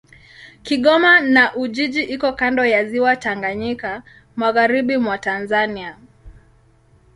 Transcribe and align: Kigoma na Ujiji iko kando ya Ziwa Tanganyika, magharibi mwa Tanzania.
Kigoma 0.63 1.19
na 1.21 1.55
Ujiji 1.55 2.03
iko 2.03 2.31
kando 2.33 2.65
ya 2.65 2.85
Ziwa 2.85 3.15
Tanganyika, 3.15 4.03
magharibi 4.35 4.97
mwa 4.97 5.17
Tanzania. 5.17 5.97